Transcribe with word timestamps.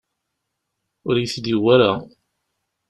Ur 1.07 1.15
iyi-t-id-yuwi 1.17 1.69
ara. 1.73 1.91